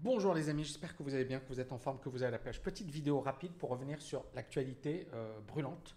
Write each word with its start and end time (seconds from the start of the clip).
Bonjour 0.00 0.32
les 0.32 0.48
amis, 0.48 0.62
j'espère 0.62 0.96
que 0.96 1.02
vous 1.02 1.12
allez 1.16 1.24
bien, 1.24 1.40
que 1.40 1.48
vous 1.48 1.58
êtes 1.58 1.72
en 1.72 1.78
forme, 1.78 1.98
que 1.98 2.08
vous 2.08 2.22
avez 2.22 2.30
la 2.30 2.38
pêche. 2.38 2.62
Petite 2.62 2.88
vidéo 2.88 3.18
rapide 3.18 3.50
pour 3.54 3.70
revenir 3.70 4.00
sur 4.00 4.24
l'actualité 4.32 5.08
euh, 5.12 5.40
brûlante 5.40 5.96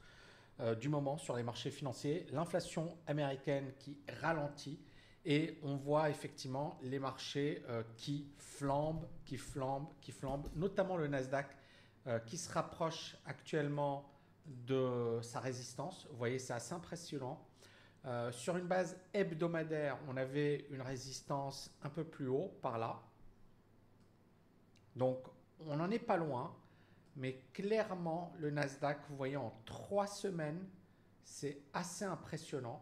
euh, 0.60 0.74
du 0.74 0.90
moment 0.90 1.20
sur 1.20 1.36
les 1.36 1.44
marchés 1.44 1.70
financiers. 1.70 2.26
L'inflation 2.32 2.98
américaine 3.06 3.72
qui 3.78 4.00
ralentit 4.20 4.80
et 5.24 5.60
on 5.62 5.76
voit 5.76 6.10
effectivement 6.10 6.80
les 6.82 6.98
marchés 6.98 7.64
euh, 7.70 7.84
qui 7.96 8.26
flambent, 8.40 9.06
qui 9.24 9.38
flambent, 9.38 9.94
qui 10.02 10.12
flambent, 10.12 10.50
notamment 10.56 10.98
le 10.98 11.08
Nasdaq 11.08 11.56
qui 12.26 12.40
se 12.40 12.52
rapproche 12.52 13.16
actuellement 13.28 14.12
de 14.48 15.20
sa 15.22 15.40
résistance. 15.40 16.08
Vous 16.10 16.18
voyez, 16.18 16.40
c'est 16.40 16.54
assez 16.54 16.74
impressionnant. 16.74 17.46
sur 18.32 18.58
une 18.58 18.66
base 18.66 18.98
hebdomadaire, 19.14 20.00
on 20.08 20.18
avait 20.18 20.66
une 20.72 20.82
résistance 20.82 21.70
un 21.84 21.90
peu 21.90 22.04
plus 22.04 22.28
haut 22.28 22.58
par 22.64 22.80
là. 22.80 23.00
Donc, 24.96 25.20
on 25.60 25.76
n'en 25.78 25.90
est 25.92 26.00
pas 26.00 26.18
loin, 26.18 26.56
mais 27.16 27.44
clairement, 27.54 28.34
le 28.40 28.52
Nasdaq, 28.52 29.00
vous 29.10 29.16
voyez, 29.16 29.38
en 29.38 29.54
trois 29.66 30.08
semaines, 30.08 30.66
c'est 31.24 31.62
assez 31.74 32.06
impressionnant. 32.06 32.82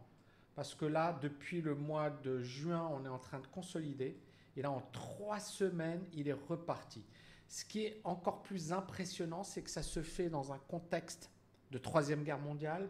Parce 0.56 0.76
que 0.76 0.86
là, 0.86 1.18
depuis 1.22 1.62
le 1.62 1.76
mois 1.76 2.10
de 2.10 2.42
juin, 2.42 2.90
on 2.92 3.06
est 3.06 3.10
en 3.10 3.20
train 3.20 3.40
de 3.40 3.48
consolider. 3.48 4.20
Et 4.56 4.62
là, 4.62 4.72
en 4.72 4.82
trois 4.92 5.40
semaines, 5.40 6.06
il 6.14 6.28
est 6.28 6.34
reparti. 6.34 7.04
Ce 7.48 7.66
qui 7.66 7.86
est 7.86 8.02
encore 8.04 8.44
plus 8.44 8.74
impressionnant, 8.74 9.44
c'est 9.44 9.62
que 9.62 9.70
ça 9.70 9.84
se 9.84 10.02
fait 10.02 10.30
dans 10.30 10.52
un 10.52 10.60
contexte 10.60 11.32
de 11.72 11.78
Troisième 11.78 12.24
Guerre 12.24 12.40
mondiale, 12.40 12.90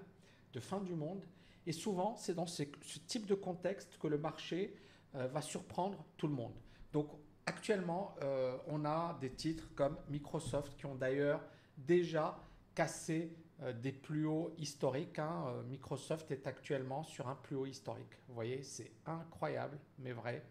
de 0.53 0.59
fin 0.59 0.81
du 0.81 0.95
monde. 0.95 1.23
Et 1.65 1.71
souvent, 1.71 2.15
c'est 2.15 2.33
dans 2.33 2.47
ce, 2.47 2.63
type 3.07 3.25
de 3.25 3.35
contexte 3.35 3.97
que 3.99 4.07
le 4.07 4.17
marché 4.17 4.75
euh, 5.15 5.27
va 5.27 5.41
surprendre 5.41 6.03
tout 6.17 6.27
le 6.27 6.33
monde. 6.33 6.55
Donc, 6.91 7.07
Actuellement, 7.49 8.13
euh, 8.21 8.55
on 8.67 8.85
a 8.85 9.17
des 9.19 9.31
titres 9.31 9.73
comme 9.73 9.97
Microsoft 10.07 10.77
qui 10.77 10.85
ont 10.85 10.93
d'ailleurs 10.93 11.41
déjà 11.75 12.37
cassé 12.75 13.35
euh, 13.63 13.73
des 13.73 13.91
plus 13.91 14.27
hauts 14.27 14.53
historiques. 14.59 15.17
Hein. 15.17 15.45
Euh, 15.47 15.63
Microsoft 15.63 16.29
est 16.29 16.45
actuellement 16.45 17.01
sur 17.01 17.27
un 17.27 17.33
plus 17.33 17.55
haut 17.55 17.65
historique. 17.65 18.13
Vous 18.27 18.35
voyez, 18.35 18.61
c'est 18.61 18.91
incroyable, 19.07 19.79
mais 19.97 20.11
vrai. 20.11 20.43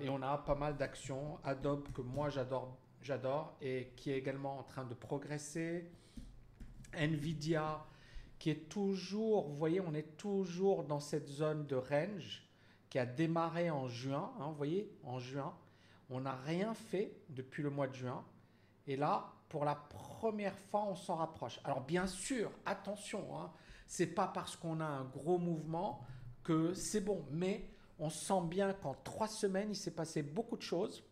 et 0.00 0.08
on 0.08 0.22
a 0.22 0.38
pas 0.38 0.54
mal 0.54 0.76
d'actions. 0.76 1.40
Adobe 1.42 1.90
que 1.92 2.02
moi 2.02 2.28
j'adore, 2.30 3.56
et 3.60 3.92
qui 3.96 4.12
est 4.12 4.18
également 4.18 4.60
en 4.60 4.62
train 4.62 4.84
de 4.84 4.94
progresser. 4.94 5.90
Nvidia 6.92 7.84
qui 8.38 8.50
est 8.50 8.68
toujours, 8.68 9.48
vous 9.48 9.56
voyez, 9.56 9.80
on 9.80 9.94
est 9.94 10.16
toujours 10.16 10.84
dans 10.84 11.00
cette 11.00 11.26
zone 11.26 11.66
de 11.66 11.74
range 11.74 12.48
qui 12.88 13.00
a 13.00 13.04
démarré 13.04 13.68
en 13.68 13.88
juin. 13.88 14.32
Hein, 14.38 14.50
vous 14.50 14.56
voyez, 14.56 14.96
en 15.02 15.18
juin. 15.18 15.52
On 16.10 16.20
n'a 16.20 16.34
rien 16.34 16.74
fait 16.74 17.12
depuis 17.28 17.62
le 17.62 17.70
mois 17.70 17.86
de 17.86 17.94
juin. 17.94 18.24
Et 18.86 18.96
là, 18.96 19.32
pour 19.48 19.64
la 19.64 19.74
première 19.74 20.58
fois, 20.58 20.84
on 20.84 20.94
s'en 20.94 21.16
rapproche. 21.16 21.60
Alors 21.64 21.80
bien 21.82 22.06
sûr, 22.06 22.50
attention, 22.64 23.38
hein, 23.38 23.50
c'est 23.86 24.06
pas 24.06 24.28
parce 24.28 24.56
qu'on 24.56 24.80
a 24.80 24.86
un 24.86 25.04
gros 25.04 25.38
mouvement 25.38 26.06
que 26.42 26.72
c'est 26.74 27.00
bon, 27.00 27.24
mais 27.30 27.70
on 27.98 28.10
sent 28.10 28.42
bien 28.44 28.72
qu'en 28.72 28.94
trois 28.94 29.28
semaines, 29.28 29.70
il 29.70 29.76
s'est 29.76 29.94
passé 29.94 30.22
beaucoup 30.22 30.56
de 30.56 30.62
choses 30.62 31.02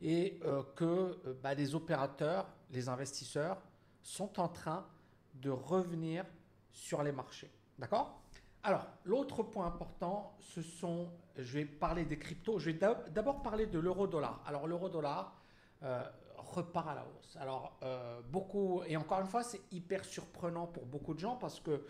et 0.00 0.40
euh, 0.44 0.62
que 0.76 0.84
euh, 0.84 1.34
bah, 1.42 1.54
les 1.54 1.74
opérateurs, 1.74 2.46
les 2.70 2.88
investisseurs 2.88 3.60
sont 4.02 4.40
en 4.40 4.48
train 4.48 4.86
de 5.34 5.50
revenir 5.50 6.24
sur 6.70 7.02
les 7.02 7.12
marchés. 7.12 7.50
D'accord? 7.78 8.22
Alors, 8.62 8.86
l'autre 9.04 9.42
point 9.42 9.66
important, 9.66 10.36
ce 10.38 10.60
sont, 10.60 11.08
je 11.36 11.58
vais 11.58 11.64
parler 11.64 12.04
des 12.04 12.18
cryptos, 12.18 12.58
je 12.58 12.70
vais 12.70 12.78
d'abord 13.10 13.42
parler 13.42 13.66
de 13.66 13.78
l'euro-dollar. 13.78 14.42
Alors, 14.46 14.66
l'euro-dollar 14.66 15.34
euh, 15.82 16.02
repart 16.36 16.88
à 16.88 16.94
la 16.94 17.06
hausse. 17.06 17.36
Alors, 17.40 17.78
euh, 17.82 18.20
beaucoup, 18.30 18.82
et 18.86 18.98
encore 18.98 19.20
une 19.20 19.26
fois, 19.26 19.42
c'est 19.42 19.62
hyper 19.72 20.04
surprenant 20.04 20.66
pour 20.66 20.84
beaucoup 20.84 21.14
de 21.14 21.20
gens 21.20 21.36
parce 21.36 21.58
que 21.58 21.86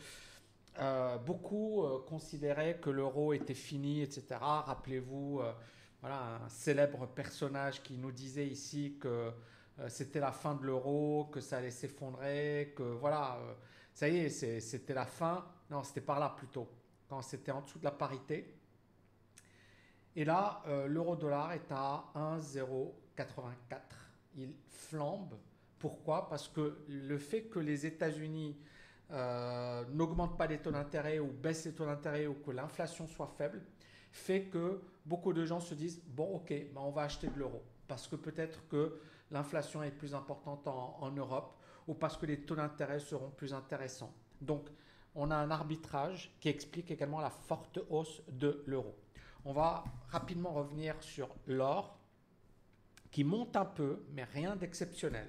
euh, 0.79 1.19
beaucoup 1.19 1.85
considéraient 2.09 2.79
que 2.79 2.91
l'euro 2.91 3.33
était 3.33 3.55
fini, 3.55 4.03
etc. 4.03 4.37
Rappelez-vous, 4.41 5.43
voilà, 6.01 6.37
un 6.45 6.49
célèbre 6.49 7.07
personnage 7.07 7.83
qui 7.83 7.99
nous 7.99 8.13
disait 8.13 8.47
ici 8.47 8.97
que 9.01 9.33
c'était 9.89 10.21
la 10.21 10.31
fin 10.31 10.55
de 10.55 10.63
l'euro, 10.63 11.29
que 11.33 11.41
ça 11.41 11.57
allait 11.57 11.73
s'effondrer, 11.73 12.75
que 12.77 12.85
voilà, 12.85 13.41
ça 13.93 14.09
y 14.09 14.19
est, 14.19 14.61
c'était 14.61 14.95
la 14.95 15.07
fin. 15.07 15.45
Non, 15.71 15.83
c'était 15.83 16.01
par 16.01 16.19
là 16.19 16.35
plutôt, 16.37 16.69
quand 17.09 17.23
c'était 17.23 17.53
en 17.53 17.61
dessous 17.61 17.79
de 17.79 17.85
la 17.85 17.91
parité. 17.91 18.57
Et 20.17 20.25
là, 20.25 20.63
euh, 20.67 20.87
l'euro-dollar 20.87 21.53
est 21.53 21.71
à 21.71 22.05
1,084. 22.15 24.11
Il 24.37 24.55
flambe. 24.69 25.37
Pourquoi? 25.79 26.29
Parce 26.29 26.49
que 26.49 26.79
le 26.89 27.19
fait 27.19 27.45
que 27.45 27.59
les 27.59 27.87
États-Unis 27.87 28.57
euh, 29.13 29.85
n'augmentent 29.93 30.37
pas 30.37 30.47
les 30.47 30.59
taux 30.59 30.71
d'intérêt 30.71 31.19
ou 31.19 31.33
baissent 31.33 31.65
les 31.65 31.73
taux 31.73 31.87
d'intérêt 31.87 32.27
ou 32.27 32.35
que 32.35 32.51
l'inflation 32.51 33.07
soit 33.07 33.33
faible, 33.39 33.63
fait 34.13 34.45
que 34.45 34.81
beaucoup 35.07 35.33
de 35.33 35.45
gens 35.45 35.61
se 35.61 35.75
disent 35.75 36.03
bon 36.07 36.37
ok, 36.37 36.49
ben, 36.49 36.81
on 36.81 36.91
va 36.91 37.03
acheter 37.03 37.29
de 37.29 37.39
l'euro 37.39 37.63
parce 37.89 38.07
que 38.07 38.15
peut-être 38.15 38.67
que 38.69 39.01
l'inflation 39.33 39.83
est 39.83 39.91
plus 39.91 40.15
importante 40.15 40.67
en, 40.69 41.11
Europe 41.11 41.60
ou 41.87 41.95
parce 41.95 42.17
que 42.17 42.27
les 42.27 42.41
taux 42.41 42.57
d'intérêt 42.57 43.01
seront 43.01 43.31
plus 43.31 43.55
intéressants. 43.55 44.15
Donc 44.41 44.69
on 45.15 45.31
a 45.31 45.37
un 45.37 45.51
arbitrage 45.51 46.35
qui 46.41 46.49
explique 46.49 46.91
également 46.91 47.21
la 47.21 47.31
forte 47.31 47.81
hausse 47.89 48.23
de 48.31 48.63
l'euro. 48.67 48.95
On 49.45 49.53
va 49.53 49.85
rapidement 50.09 50.53
revenir 50.53 51.03
sur 51.03 51.35
l'or 51.47 51.99
qui 53.11 53.25
monte 53.25 53.57
un 53.57 53.65
peu, 53.65 54.05
mais 54.13 54.25
rien 54.25 54.55
d'exceptionnel. 54.57 55.29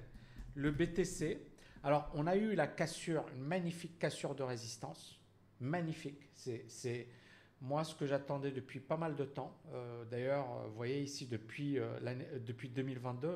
Le 0.54 0.70
BTC, 0.70 1.40
alors 1.82 2.10
on 2.14 2.26
a 2.26 2.36
eu 2.36 2.54
la 2.54 2.66
cassure, 2.66 3.24
une 3.34 3.42
magnifique 3.42 3.98
cassure 3.98 4.34
de 4.34 4.42
résistance, 4.42 5.18
magnifique. 5.60 6.30
C'est 6.34 7.08
moi 7.60 7.84
ce 7.84 7.94
que 7.94 8.06
j'attendais 8.06 8.50
depuis 8.50 8.80
pas 8.80 8.96
mal 8.96 9.16
de 9.16 9.24
temps. 9.24 9.56
Euh, 9.72 10.04
d'ailleurs, 10.04 10.68
vous 10.68 10.74
voyez 10.74 11.00
ici 11.00 11.26
depuis, 11.26 11.78
euh, 11.78 11.98
depuis 12.40 12.68
2022, 12.68 13.28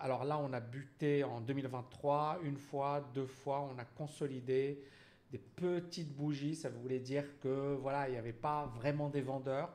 alors 0.00 0.24
là, 0.24 0.38
on 0.38 0.52
a 0.52 0.60
buté 0.60 1.24
en 1.24 1.40
2023 1.40 2.40
une 2.42 2.56
fois, 2.56 3.08
deux 3.14 3.26
fois, 3.26 3.68
on 3.72 3.78
a 3.78 3.84
consolidé 3.84 4.82
des 5.30 5.38
petites 5.38 6.14
bougies. 6.14 6.54
Ça 6.54 6.70
voulait 6.70 7.00
dire 7.00 7.24
que 7.40 7.74
voilà, 7.80 8.08
il 8.08 8.12
n'y 8.12 8.18
avait 8.18 8.32
pas 8.32 8.66
vraiment 8.76 9.08
des 9.08 9.22
vendeurs. 9.22 9.70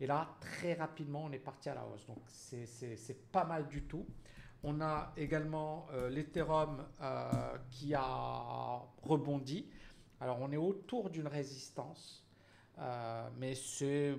Et 0.00 0.06
là, 0.06 0.36
très 0.40 0.74
rapidement, 0.74 1.24
on 1.24 1.32
est 1.32 1.38
parti 1.38 1.68
à 1.68 1.74
la 1.74 1.84
hausse. 1.86 2.06
Donc, 2.06 2.18
c'est 2.26 3.30
pas 3.32 3.44
mal 3.44 3.66
du 3.68 3.82
tout. 3.82 4.06
On 4.62 4.80
a 4.80 5.12
également 5.16 5.86
euh, 5.92 6.10
l'Ethereum 6.10 6.84
euh, 7.00 7.56
qui 7.70 7.94
a 7.94 8.82
rebondi. 9.02 9.70
Alors, 10.20 10.38
on 10.40 10.50
est 10.50 10.56
autour 10.56 11.10
d'une 11.10 11.28
résistance, 11.28 12.26
euh, 12.78 13.28
mais 13.38 13.54
c'est 13.54 14.16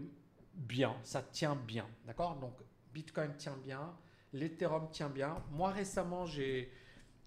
bien, 0.54 0.96
ça 1.04 1.22
tient 1.22 1.56
bien. 1.56 1.86
D'accord? 2.06 2.38
Donc, 2.38 2.54
Bitcoin 2.94 3.36
tient 3.36 3.58
bien, 3.58 3.94
l'Ethereum 4.34 4.90
tient 4.92 5.10
bien. 5.10 5.44
Moi, 5.52 5.72
récemment, 5.72 6.26
j'ai 6.26 6.72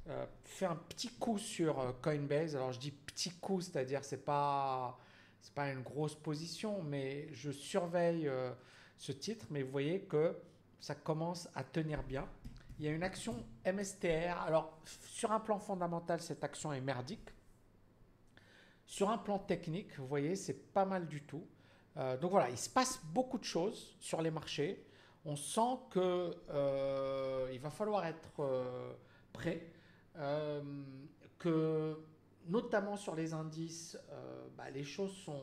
euh, 0.08 0.26
fait 0.44 0.66
un 0.66 0.76
petit 0.76 1.08
coup 1.08 1.38
sur 1.38 1.80
euh, 1.80 1.92
Coinbase. 2.00 2.56
Alors, 2.56 2.72
je 2.72 2.80
dis 2.80 2.90
petit 2.90 3.30
coup, 3.30 3.60
c'est-à-dire 3.60 4.04
c'est 4.04 4.24
pas 4.24 4.98
c'est 5.40 5.54
pas 5.54 5.70
une 5.70 5.82
grosse 5.82 6.14
position, 6.14 6.82
mais 6.82 7.28
je 7.32 7.50
surveille 7.50 8.28
euh, 8.28 8.52
ce 8.96 9.12
titre. 9.12 9.46
Mais 9.50 9.62
vous 9.62 9.70
voyez 9.70 10.00
que 10.02 10.36
ça 10.80 10.94
commence 10.94 11.48
à 11.54 11.64
tenir 11.64 12.02
bien. 12.02 12.28
Il 12.78 12.84
y 12.84 12.88
a 12.88 12.92
une 12.92 13.02
action 13.02 13.44
MSTR. 13.66 14.40
Alors, 14.46 14.78
sur 14.84 15.32
un 15.32 15.40
plan 15.40 15.58
fondamental, 15.58 16.20
cette 16.20 16.42
action 16.42 16.72
est 16.72 16.80
merdique. 16.80 17.28
Sur 18.86 19.10
un 19.10 19.19
plan 19.19 19.38
technique, 19.38 19.96
vous 19.98 20.06
voyez, 20.06 20.36
c'est 20.36 20.72
pas 20.72 20.84
mal 20.84 21.06
du 21.06 21.22
tout. 21.22 21.46
donc 22.20 22.30
voilà, 22.30 22.50
il 22.50 22.58
se 22.58 22.69
passe 22.69 23.00
beaucoup 23.04 23.38
de 23.38 23.44
choses 23.44 23.96
sur 24.00 24.20
les 24.20 24.30
marchés 24.30 24.84
on 25.24 25.36
sent 25.36 25.78
qu'il 25.92 26.02
euh, 26.02 27.58
va 27.60 27.70
falloir 27.70 28.04
être 28.04 28.40
euh, 28.40 28.94
prêt, 29.32 29.70
euh, 30.16 30.62
que 31.38 32.04
notamment 32.46 32.96
sur 32.96 33.14
les 33.14 33.34
indices, 33.34 33.96
bah, 34.56 34.69
les 34.70 34.82
choses 34.82 35.14
sont, 35.14 35.40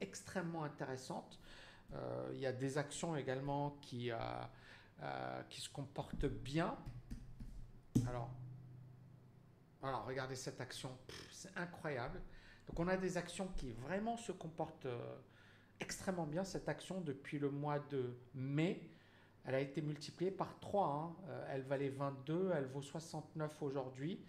extrêmement 0.00 0.64
intéressantes. 0.64 1.38
il 2.32 2.38
y 2.38 2.46
a 2.46 2.52
des 2.52 2.78
actions 2.78 3.16
également 3.16 3.76
qui, 3.82 4.10
se 5.50 5.68
comportent 5.68 6.24
bien. 6.26 6.76
Alors, 8.08 8.30
alors 9.82 10.06
regardez 10.06 10.36
cette 10.36 10.60
action, 10.60 10.96
c'est 11.30 11.54
incroyable. 11.56 12.20
Donc 12.66 12.80
on 12.80 12.88
a 12.88 12.96
des 12.96 13.18
actions 13.18 13.48
qui 13.48 13.72
vraiment 13.72 14.16
se 14.16 14.32
comportent 14.32 14.88
extrêmement 15.80 16.26
bien. 16.26 16.44
Cette 16.44 16.68
action 16.68 17.02
depuis 17.02 17.38
le 17.38 17.50
mois 17.50 17.78
de 17.78 18.16
mai, 18.34 18.88
elle 19.44 19.54
a 19.54 19.60
été 19.60 19.82
multipliée 19.82 20.30
par 20.30 20.58
3. 20.60 20.86
Hein. 20.86 21.16
Euh, 21.28 21.46
elle 21.50 21.62
valait 21.62 21.88
22, 21.88 22.52
elle 22.54 22.66
vaut 22.66 22.82
69 22.82 23.62
aujourd'hui. 23.62 24.24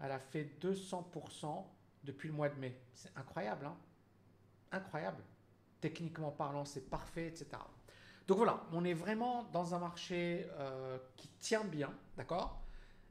Elle 0.00 0.12
a 0.12 0.18
fait 0.18 0.50
200% 0.60 1.64
depuis 2.04 2.28
le 2.28 2.34
mois 2.34 2.48
de 2.48 2.58
mai. 2.58 2.80
C'est 2.94 3.16
incroyable, 3.16 3.66
hein 3.66 3.76
Incroyable. 4.72 5.22
Techniquement 5.80 6.32
parlant, 6.32 6.64
c'est 6.64 6.88
parfait, 6.90 7.28
etc. 7.28 7.48
Donc 8.26 8.38
voilà, 8.38 8.64
on 8.72 8.84
est 8.84 8.94
vraiment 8.94 9.44
dans 9.52 9.74
un 9.74 9.78
marché 9.78 10.46
euh, 10.58 10.98
qui 11.16 11.28
tient 11.38 11.64
bien, 11.64 11.92
d'accord? 12.16 12.60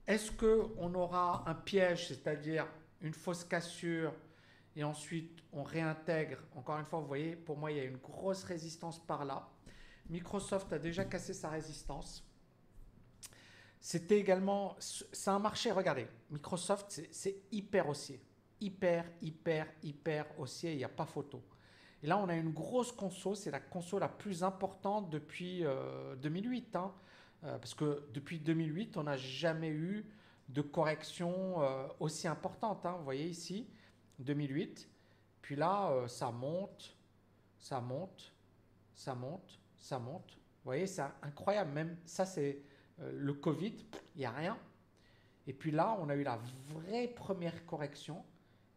Est-ce 0.07 0.31
qu'on 0.31 0.93
aura 0.93 1.49
un 1.49 1.55
piège, 1.55 2.09
c'est-à-dire 2.09 2.67
une 3.01 3.13
fausse 3.13 3.45
cassure, 3.45 4.13
et 4.75 4.83
ensuite 4.83 5.41
on 5.53 5.63
réintègre? 5.63 6.39
Encore 6.55 6.77
une 6.79 6.85
fois, 6.85 6.99
vous 6.99 7.07
voyez, 7.07 7.35
pour 7.35 7.57
moi, 7.57 7.71
il 7.71 7.77
y 7.77 7.79
a 7.79 7.85
une 7.85 7.97
grosse 7.97 8.43
résistance 8.43 8.99
par 8.99 9.23
là. 9.23 9.47
Microsoft 10.09 10.71
a 10.73 10.79
déjà 10.79 11.05
cassé 11.05 11.33
sa 11.33 11.49
résistance. 11.49 12.23
C'était 13.79 14.19
également, 14.19 14.75
c'est 14.79 15.29
un 15.29 15.39
marché, 15.39 15.71
regardez, 15.71 16.07
Microsoft, 16.31 17.01
c'est 17.11 17.43
hyper 17.51 17.87
haussier. 17.87 18.19
Hyper, 18.59 19.05
hyper, 19.21 19.67
hyper 19.83 20.25
haussier, 20.39 20.71
il 20.71 20.77
n'y 20.77 20.83
a 20.83 20.89
pas 20.89 21.05
photo. 21.05 21.43
Et 22.01 22.07
là, 22.07 22.17
on 22.17 22.29
a 22.29 22.35
une 22.35 22.51
grosse 22.51 22.91
conso, 22.91 23.35
c'est 23.35 23.51
la 23.51 23.59
conso 23.59 23.99
la 23.99 24.09
plus 24.09 24.43
importante 24.43 25.09
depuis 25.09 25.63
2008. 26.21 26.75
Euh, 26.75 26.79
hein. 26.79 26.93
euh, 27.43 27.57
parce 27.57 27.73
que 27.73 28.07
depuis 28.13 28.39
2008, 28.39 28.97
on 28.97 29.03
n'a 29.03 29.17
jamais 29.17 29.69
eu 29.69 30.05
de 30.49 30.61
correction 30.61 31.61
euh, 31.61 31.87
aussi 31.99 32.27
importante. 32.27 32.85
Hein. 32.85 32.95
Vous 32.97 33.03
voyez 33.03 33.27
ici, 33.27 33.67
2008. 34.19 34.89
Puis 35.41 35.55
là, 35.55 36.07
ça 36.07 36.31
monte, 36.31 36.95
ça 37.59 37.81
monte, 37.81 38.33
ça 38.95 39.13
monte, 39.13 39.59
ça 39.85 39.99
monte. 39.99 40.31
Vous 40.33 40.69
voyez, 40.69 40.87
c'est 40.87 41.03
incroyable. 41.21 41.71
Même 41.71 41.97
ça, 42.05 42.25
c'est 42.25 42.61
le 42.97 43.33
Covid, 43.33 43.75
il 44.15 44.19
n'y 44.19 44.25
a 44.25 44.31
rien. 44.31 44.57
Et 45.47 45.53
puis 45.53 45.71
là, 45.71 45.95
on 45.99 46.09
a 46.09 46.15
eu 46.15 46.23
la 46.23 46.39
vraie 46.69 47.07
première 47.07 47.65
correction. 47.65 48.23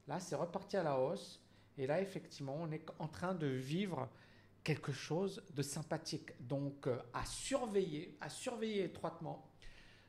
Là, 0.07 0.21
c'est 0.21 0.37
reparti 0.37 0.77
à 0.77 0.83
la 0.83 0.99
hausse. 0.99 1.43
Et 1.79 1.87
là, 1.87 2.01
effectivement, 2.01 2.57
on 2.59 2.71
est 2.73 2.85
en 2.99 3.09
train 3.09 3.35
de 3.35 3.47
vivre 3.47 4.09
quelque 4.63 4.93
chose 4.93 5.43
de 5.55 5.63
sympathique. 5.63 6.33
Donc, 6.41 6.87
euh, 6.87 6.99
à 7.15 7.25
surveiller, 7.25 8.19
à 8.21 8.29
surveiller 8.29 8.85
étroitement. 8.85 9.51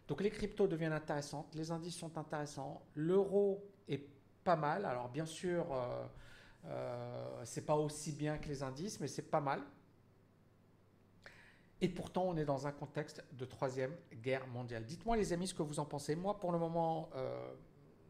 Donc, 0.07 0.21
les 0.21 0.31
cryptos 0.31 0.67
deviennent 0.67 0.91
intéressantes, 0.91 1.53
les 1.55 1.71
indices 1.71 1.95
sont 1.95 2.17
intéressants, 2.17 2.83
l'euro 2.95 3.63
est 3.87 4.05
pas 4.43 4.55
mal. 4.55 4.85
Alors, 4.85 5.07
bien 5.09 5.25
sûr, 5.25 5.71
euh, 5.71 6.05
euh, 6.65 7.41
c'est 7.45 7.65
pas 7.65 7.75
aussi 7.75 8.11
bien 8.11 8.37
que 8.37 8.49
les 8.49 8.63
indices, 8.63 8.99
mais 8.99 9.07
c'est 9.07 9.29
pas 9.29 9.39
mal. 9.39 9.61
Et 11.81 11.87
pourtant, 11.87 12.23
on 12.23 12.35
est 12.35 12.45
dans 12.45 12.67
un 12.67 12.73
contexte 12.73 13.23
de 13.31 13.45
troisième 13.45 13.95
guerre 14.21 14.45
mondiale. 14.47 14.85
Dites-moi, 14.85 15.15
les 15.15 15.31
amis, 15.31 15.47
ce 15.47 15.53
que 15.53 15.63
vous 15.63 15.79
en 15.79 15.85
pensez. 15.85 16.15
Moi, 16.15 16.37
pour 16.39 16.51
le 16.51 16.59
moment, 16.59 17.09
euh, 17.15 17.53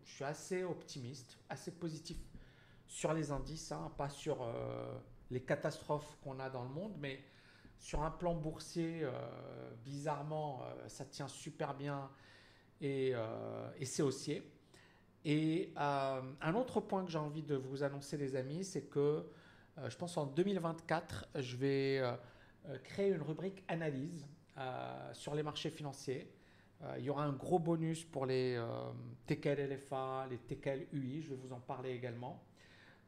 je 0.05 0.11
suis 0.11 0.23
assez 0.23 0.63
optimiste, 0.63 1.37
assez 1.49 1.71
positif 1.71 2.17
sur 2.87 3.13
les 3.13 3.31
indices, 3.31 3.71
hein, 3.71 3.91
pas 3.95 4.09
sur 4.09 4.41
euh, 4.41 4.97
les 5.29 5.41
catastrophes 5.41 6.17
qu'on 6.23 6.39
a 6.39 6.49
dans 6.49 6.63
le 6.63 6.69
monde, 6.69 6.93
mais 6.97 7.23
sur 7.77 8.01
un 8.01 8.09
plan 8.09 8.33
boursier, 8.33 9.01
euh, 9.03 9.11
bizarrement, 9.85 10.63
ça 10.87 11.05
tient 11.05 11.27
super 11.27 11.75
bien 11.75 12.09
et, 12.81 13.13
c'est 13.83 14.01
haussier. 14.01 14.51
Et 15.23 15.71
un 15.77 16.55
autre 16.55 16.81
point 16.81 17.05
que 17.05 17.11
j'ai 17.11 17.19
envie 17.19 17.43
de 17.43 17.55
vous 17.55 17.83
annoncer, 17.83 18.17
les 18.17 18.35
amis, 18.35 18.63
c'est 18.63 18.89
que 18.89 19.29
je 19.87 19.95
pense 19.95 20.17
en 20.17 20.25
2024, 20.25 21.27
je 21.35 21.55
vais 21.55 22.01
créer 22.83 23.09
une 23.09 23.21
rubrique 23.21 23.63
analyse 23.67 24.25
sur 25.13 25.35
les 25.35 25.43
marchés 25.43 25.69
financiers. 25.69 26.31
il 26.97 27.03
y 27.03 27.09
aura 27.09 27.23
un 27.23 27.33
gros 27.33 27.59
bonus 27.59 28.03
pour 28.03 28.25
les 28.25 28.61
TKL 29.25 29.73
LFA, 29.73 30.27
les 30.29 30.37
TKL 30.37 30.87
UI, 30.93 31.21
je 31.21 31.29
vais 31.29 31.35
vous 31.35 31.53
en 31.53 31.59
parler 31.59 31.91
également. 31.91 32.43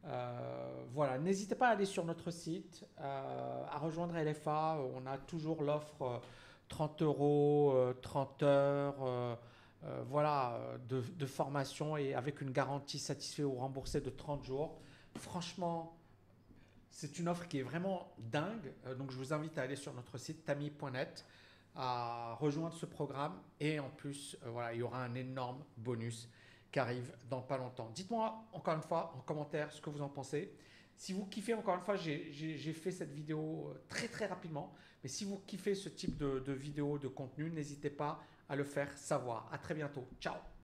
Euh, 0.04 0.84
voilà, 0.92 1.18
n'hésitez 1.18 1.54
pas 1.54 1.68
à 1.68 1.70
aller 1.72 1.84
sur 1.84 2.04
notre 2.04 2.30
site, 2.30 2.84
euh, 3.00 3.64
à 3.70 3.78
rejoindre 3.78 4.14
LFA. 4.16 4.78
On 4.94 5.06
a 5.06 5.18
toujours 5.18 5.62
l'offre 5.62 6.20
30 6.68 7.02
euh, 7.02 7.04
euros, 7.04 7.94
30 8.02 8.42
heures, 8.42 9.38
voilà, 10.08 10.58
de, 10.88 11.26
formation 11.26 11.96
et 11.96 12.14
avec 12.14 12.40
une 12.40 12.50
garantie 12.50 12.98
satisfait 12.98 13.44
ou 13.44 13.54
remboursée 13.54 14.00
de 14.00 14.10
30 14.10 14.44
jours. 14.44 14.80
Franchement, 15.16 15.96
c'est 16.92 17.18
une 17.18 17.28
offre 17.28 17.48
qui 17.48 17.58
est 17.58 17.62
vraiment 17.62 18.14
dingue. 18.18 18.72
donc, 18.96 19.10
je 19.10 19.16
vous 19.16 19.32
invite 19.32 19.58
à 19.58 19.62
aller 19.62 19.76
sur 19.76 19.92
notre 19.94 20.18
site 20.18 20.44
tami.net, 20.44 21.24
à 21.74 22.36
rejoindre 22.38 22.74
ce 22.74 22.86
programme 22.86 23.40
et 23.58 23.80
en 23.80 23.88
plus, 23.88 24.36
voilà, 24.46 24.74
il 24.74 24.80
y 24.80 24.82
aura 24.82 25.02
un 25.02 25.14
énorme 25.14 25.64
bonus 25.76 26.28
qui 26.72 26.78
arrive 26.78 27.14
dans 27.28 27.42
pas 27.42 27.58
longtemps. 27.58 27.90
Dites-moi 27.94 28.44
encore 28.52 28.74
une 28.74 28.82
fois 28.82 29.12
en 29.16 29.20
commentaire 29.20 29.70
ce 29.70 29.80
que 29.80 29.90
vous 29.90 30.02
en 30.02 30.08
pensez. 30.08 30.52
Si 30.96 31.12
vous 31.12 31.26
kiffez, 31.26 31.54
encore 31.54 31.74
une 31.74 31.82
fois, 31.82 31.96
j'ai 31.96 32.72
fait 32.72 32.92
cette 32.92 33.12
vidéo 33.12 33.70
euh, 33.70 33.84
très 33.88 34.08
très 34.08 34.26
rapidement, 34.26 34.72
mais 35.02 35.08
si 35.08 35.24
vous 35.24 35.38
kiffez 35.46 35.74
ce 35.74 35.88
type 35.88 36.16
de, 36.16 36.38
de 36.38 36.52
vidéo, 36.52 36.98
de 36.98 37.08
contenu, 37.08 37.50
n'hésitez 37.50 37.90
pas 37.90 38.22
à 38.48 38.56
le 38.56 38.64
faire 38.64 38.96
savoir. 38.96 39.48
À 39.52 39.58
très 39.58 39.74
bientôt. 39.74 40.06
Ciao 40.20 40.52